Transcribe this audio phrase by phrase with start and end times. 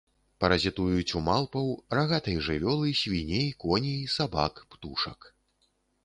[0.43, 1.67] Паразітуюць у малпаў,
[1.97, 5.29] рагатай жывёлы, свіней, коней, сабак, птушак.